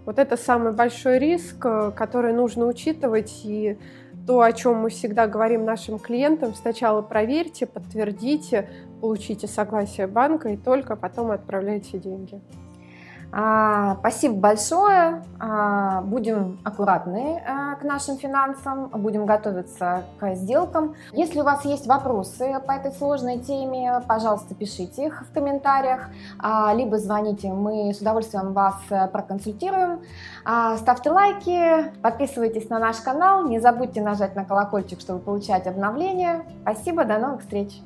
Вот 0.05 0.19
это 0.19 0.37
самый 0.37 0.73
большой 0.73 1.19
риск, 1.19 1.65
э, 1.65 1.91
который 1.95 2.33
нужно 2.33 2.65
учитывать. 2.65 3.41
И 3.43 3.77
то, 4.25 4.41
о 4.41 4.53
чем 4.53 4.77
мы 4.77 4.89
всегда 4.89 5.27
говорим 5.27 5.65
нашим 5.65 5.99
клиентам, 5.99 6.53
сначала 6.53 7.01
проверьте, 7.01 7.65
подтвердите, 7.65 8.69
получите 9.03 9.47
согласие 9.47 10.07
банка 10.07 10.47
и 10.47 10.55
только 10.55 10.95
потом 10.95 11.31
отправляйте 11.31 11.99
деньги. 11.99 12.41
А, 13.33 13.97
спасибо 13.99 14.35
большое. 14.35 15.23
А, 15.39 16.01
будем 16.03 16.59
аккуратны 16.63 17.43
а, 17.45 17.75
к 17.75 17.83
нашим 17.83 18.17
финансам, 18.17 18.87
будем 18.93 19.25
готовиться 19.25 20.03
к 20.21 20.35
сделкам. 20.35 20.95
Если 21.11 21.41
у 21.41 21.43
вас 21.43 21.65
есть 21.65 21.85
вопросы 21.85 22.61
по 22.65 22.71
этой 22.71 22.93
сложной 22.93 23.39
теме, 23.39 24.01
пожалуйста, 24.07 24.55
пишите 24.55 25.07
их 25.07 25.25
в 25.27 25.33
комментариях, 25.33 26.07
либо 26.73 26.97
звоните, 26.97 27.51
мы 27.51 27.93
с 27.93 27.99
удовольствием 27.99 28.53
вас 28.53 28.75
проконсультируем. 29.11 29.99
Ставьте 30.77 31.11
лайки, 31.11 31.91
подписывайтесь 32.01 32.69
на 32.69 32.79
наш 32.79 32.97
канал, 32.97 33.49
не 33.49 33.59
забудьте 33.59 34.01
нажать 34.01 34.35
на 34.35 34.45
колокольчик, 34.45 35.01
чтобы 35.01 35.19
получать 35.19 35.67
обновления. 35.67 36.45
Спасибо, 36.61 37.03
до 37.03 37.17
новых 37.17 37.41
встреч! 37.41 37.81